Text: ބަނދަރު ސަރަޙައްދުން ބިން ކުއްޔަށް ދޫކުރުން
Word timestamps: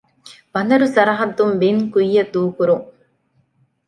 ބަނދަރު 0.53 0.87
ސަރަޙައްދުން 0.95 1.53
ބިން 1.61 1.81
ކުއްޔަށް 1.93 2.31
ދޫކުރުން 2.33 2.85